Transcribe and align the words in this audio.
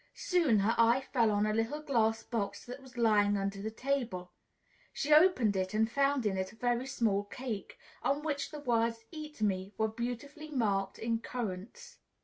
Soon 0.15 0.57
her 0.61 0.73
eye 0.79 0.99
fell 1.13 1.29
on 1.29 1.45
a 1.45 1.53
little 1.53 1.79
glass 1.79 2.23
box 2.23 2.65
that 2.65 2.81
was 2.81 2.97
lying 2.97 3.37
under 3.37 3.61
the 3.61 3.69
table: 3.69 4.31
she 4.91 5.13
opened 5.13 5.55
it 5.55 5.75
and 5.75 5.91
found 5.91 6.25
in 6.25 6.37
it 6.39 6.51
a 6.51 6.55
very 6.55 6.87
small 6.87 7.25
cake, 7.25 7.77
on 8.01 8.23
which 8.23 8.49
the 8.49 8.61
words 8.61 9.05
"EAT 9.11 9.43
ME" 9.43 9.75
were 9.77 9.87
beautifully 9.87 10.49
marked 10.49 10.97
in 10.97 11.19
currants. 11.19 11.99